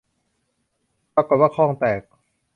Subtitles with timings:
[1.15, 2.01] ปรากฏว่าข้องแตก